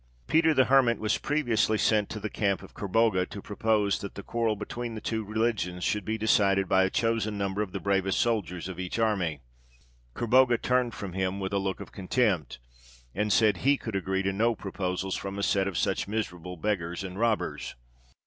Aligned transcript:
Peter 0.25 0.51
the 0.51 0.65
Hermit 0.65 0.97
was 0.97 1.19
previously 1.19 1.77
sent 1.77 2.09
to 2.09 2.19
the 2.19 2.27
camp 2.27 2.63
of 2.63 2.73
Kerbogha 2.73 3.27
to 3.27 3.39
propose 3.39 3.99
that 3.99 4.15
the 4.15 4.23
quarrel 4.23 4.55
between 4.55 4.95
the 4.95 4.99
two 4.99 5.23
religions 5.23 5.83
should 5.83 6.05
be 6.05 6.17
decided 6.17 6.67
by 6.67 6.83
a 6.83 6.89
chosen 6.89 7.37
number 7.37 7.61
of 7.61 7.71
the 7.71 7.79
bravest 7.79 8.19
soldiers 8.19 8.67
of 8.67 8.79
each 8.79 8.97
army. 8.97 9.41
Kerbogha 10.15 10.57
turned 10.57 10.95
from 10.95 11.13
him 11.13 11.39
with 11.39 11.53
a 11.53 11.59
look 11.59 11.79
of 11.79 11.91
contempt, 11.91 12.57
and 13.13 13.31
said 13.31 13.57
he 13.57 13.77
could 13.77 13.95
agree 13.95 14.23
to 14.23 14.33
no 14.33 14.55
proposals 14.55 15.15
from 15.15 15.37
a 15.37 15.43
set 15.43 15.67
of 15.67 15.77
such 15.77 16.07
miserable 16.07 16.57
beggars 16.57 17.03
and 17.03 17.19
robbers. 17.19 17.75